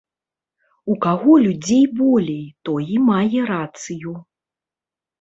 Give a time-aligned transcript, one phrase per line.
[0.93, 4.19] У каго людзей болей, той і мае рацыю.